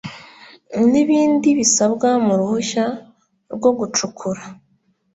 [0.91, 2.85] N ibindi bisabwa mu ruhushya
[3.55, 4.43] rwo gucukura